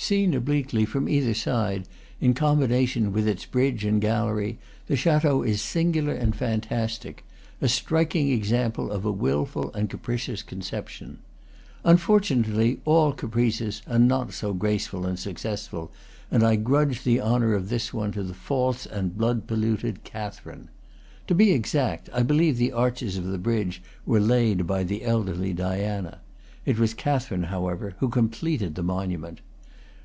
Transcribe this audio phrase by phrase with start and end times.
[0.00, 1.88] Seen obliquely, from either side,
[2.20, 7.24] in combination with its bridge and gallery, the chateau is singular and fantastic,
[7.60, 11.18] a striking example of a wilful and capricious conception.
[11.82, 15.90] Unfortunately, all caprices are not so graceful and successful,
[16.30, 20.68] and I grudge the honor of this one to the false and blood polluted Catherine.
[21.26, 25.52] (To be exact, I believe the arches of the bridge were laid by the elderly
[25.52, 26.20] Diana.
[26.64, 29.40] It was Catherine, however, who completed the monument.)